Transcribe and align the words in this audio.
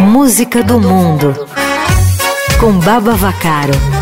Música 0.00 0.62
do 0.62 0.78
Mundo 0.78 1.34
com 2.60 2.78
Baba 2.80 3.14
Vacaro. 3.14 3.95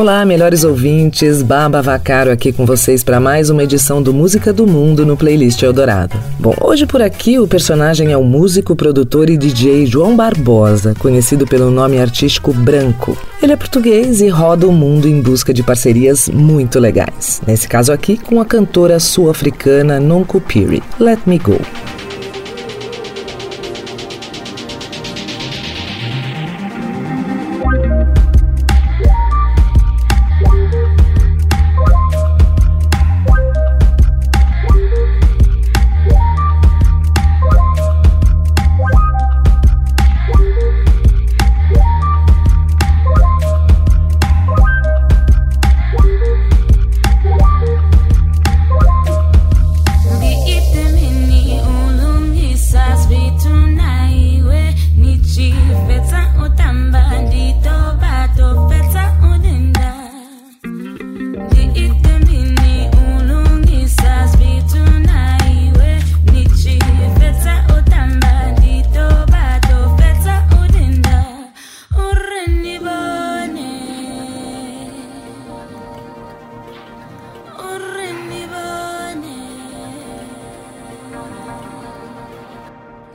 Olá, 0.00 0.24
melhores 0.24 0.64
ouvintes, 0.64 1.42
Baba 1.42 1.82
Vacaro 1.82 2.30
aqui 2.30 2.54
com 2.54 2.64
vocês 2.64 3.04
para 3.04 3.20
mais 3.20 3.50
uma 3.50 3.64
edição 3.64 4.02
do 4.02 4.14
Música 4.14 4.50
do 4.50 4.66
Mundo 4.66 5.04
no 5.04 5.14
playlist 5.14 5.62
Eldorado. 5.62 6.16
Bom, 6.38 6.54
hoje 6.58 6.86
por 6.86 7.02
aqui 7.02 7.38
o 7.38 7.46
personagem 7.46 8.10
é 8.10 8.16
o 8.16 8.24
músico, 8.24 8.74
produtor 8.74 9.28
e 9.28 9.36
DJ 9.36 9.84
João 9.84 10.16
Barbosa, 10.16 10.94
conhecido 10.98 11.46
pelo 11.46 11.70
nome 11.70 11.98
artístico 11.98 12.50
Branco. 12.50 13.14
Ele 13.42 13.52
é 13.52 13.56
português 13.56 14.22
e 14.22 14.28
roda 14.28 14.66
o 14.66 14.72
mundo 14.72 15.06
em 15.06 15.20
busca 15.20 15.52
de 15.52 15.62
parcerias 15.62 16.30
muito 16.30 16.80
legais. 16.80 17.42
Nesse 17.46 17.68
caso 17.68 17.92
aqui, 17.92 18.16
com 18.16 18.40
a 18.40 18.46
cantora 18.46 18.98
sul-africana 18.98 20.00
Nonko 20.00 20.40
Piri, 20.40 20.82
Let 20.98 21.20
Me 21.26 21.38
Go. 21.38 21.60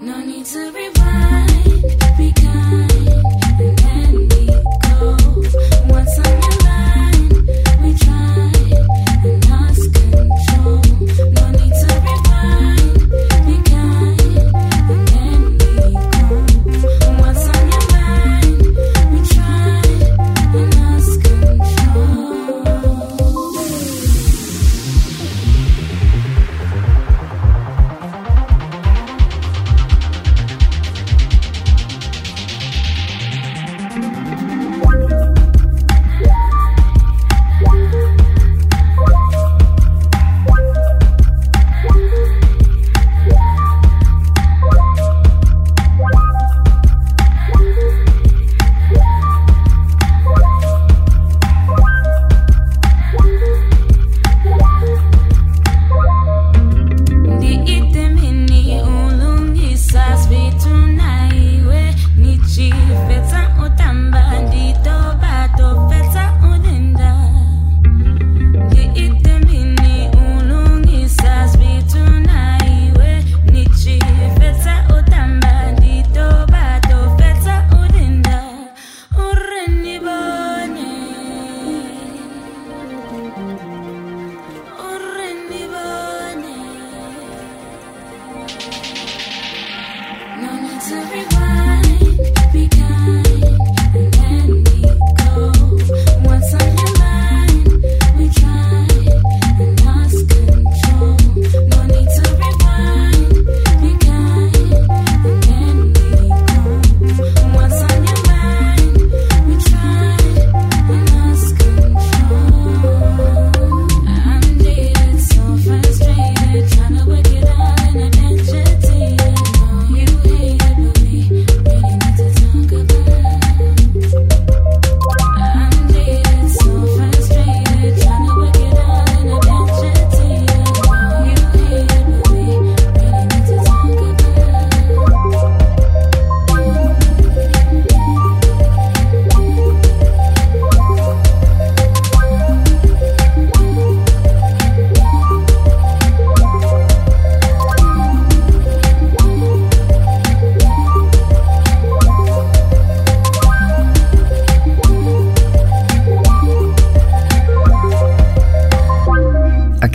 No 0.01 0.19
need 0.19 0.45
to 0.47 0.71
rewind, 0.71 1.83
rewind. 2.19 3.04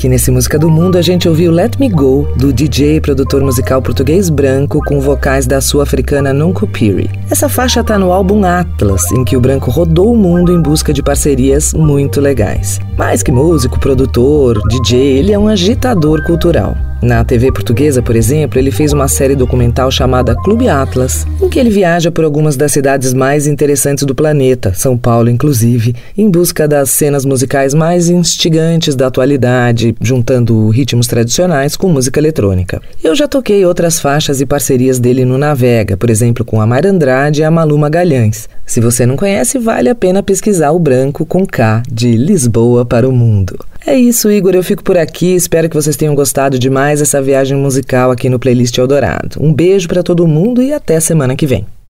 Aqui 0.00 0.08
nesse 0.08 0.31
Música 0.31 0.58
do 0.58 0.70
Mundo 0.70 0.97
a 0.97 1.02
gente 1.02 1.29
ouviu 1.29 1.52
Let 1.52 1.79
Me 1.79 1.87
Go, 1.87 2.26
do 2.35 2.55
DJ 2.55 2.97
e 2.97 3.00
produtor 3.02 3.43
musical 3.43 3.82
português 3.82 4.31
branco 4.31 4.82
com 4.82 4.99
vocais 4.99 5.47
da 5.47 5.61
sul-africana 5.61 6.32
Nunco 6.32 6.67
Piri. 6.67 7.11
Essa 7.31 7.50
faixa 7.50 7.81
está 7.81 7.99
no 7.99 8.11
álbum 8.11 8.43
Atlas, 8.43 9.12
em 9.12 9.26
que 9.26 9.37
o 9.37 9.41
branco 9.43 9.70
rodou 9.70 10.14
o 10.14 10.17
mundo 10.17 10.55
em 10.55 10.62
busca 10.62 10.91
de 10.91 11.02
parcerias 11.02 11.75
muito 11.75 12.19
legais. 12.19 12.81
Mais 12.97 13.23
que 13.23 13.31
músico, 13.31 13.79
produtor, 13.79 14.58
DJ, 14.70 15.19
ele 15.19 15.32
é 15.35 15.38
um 15.38 15.49
agitador 15.49 16.25
cultural. 16.25 16.75
Na 17.02 17.25
TV 17.25 17.50
portuguesa, 17.50 18.02
por 18.02 18.14
exemplo, 18.14 18.58
ele 18.58 18.70
fez 18.70 18.93
uma 18.93 19.08
série 19.08 19.35
documental 19.35 19.91
chamada 19.91 20.35
Clube 20.35 20.69
Atlas, 20.69 21.26
em 21.41 21.49
que 21.49 21.58
ele 21.58 21.70
viaja 21.70 22.11
por 22.11 22.25
algumas 22.25 22.56
das 22.56 22.73
cidades 22.73 23.14
mais 23.14 23.47
interessantes 23.47 24.05
do 24.05 24.14
planeta, 24.14 24.75
São 24.75 24.99
Paulo 24.99 25.31
inclusive, 25.31 25.94
em 26.17 26.31
busca 26.31 26.69
das 26.69 26.91
cenas 26.91 27.25
musicais 27.25 27.73
mais 27.73 28.11
instigantes 28.11 28.94
da 28.94 29.06
atualidade, 29.06 29.94
juntando 29.99 30.69
ritmos 30.69 31.06
tradicionais 31.06 31.75
com 31.75 31.88
música 31.88 32.20
eletrônica. 32.20 32.82
Eu 33.02 33.14
já 33.14 33.26
toquei 33.26 33.64
outras 33.64 33.99
faixas 33.99 34.43
e 34.43 34.47
parcerias 34.47 34.99
dele 34.99 35.25
no 35.25 35.38
Navega, 35.38 35.97
por 35.97 36.11
exemplo, 36.11 36.44
com 36.44 36.61
a 36.61 36.67
Mayra 36.67 36.91
Andrade 36.91 37.41
e 37.41 37.44
a 37.44 37.50
Malu 37.50 37.79
Magalhães. 37.79 38.47
Se 38.71 38.81
você 38.81 39.05
não 39.05 39.17
conhece, 39.17 39.59
vale 39.59 39.89
a 39.89 39.97
pena 39.97 40.23
pesquisar 40.23 40.71
o 40.71 40.79
Branco 40.79 41.27
com 41.27 41.45
K, 41.45 41.83
de 41.91 42.13
Lisboa 42.13 42.87
para 42.87 43.09
o 43.09 43.11
Mundo. 43.11 43.59
É 43.85 43.97
isso, 43.99 44.31
Igor. 44.31 44.55
Eu 44.55 44.63
fico 44.63 44.85
por 44.85 44.97
aqui. 44.97 45.35
Espero 45.35 45.69
que 45.69 45.75
vocês 45.75 45.97
tenham 45.97 46.15
gostado 46.15 46.57
demais 46.57 47.01
dessa 47.01 47.21
viagem 47.21 47.59
musical 47.59 48.13
aqui 48.13 48.29
no 48.29 48.39
Playlist 48.39 48.79
Eldorado. 48.79 49.41
Um 49.41 49.53
beijo 49.53 49.89
para 49.89 50.05
todo 50.05 50.25
mundo 50.25 50.63
e 50.63 50.73
até 50.73 51.01
semana 51.01 51.35
que 51.35 51.49
vem. 51.49 51.67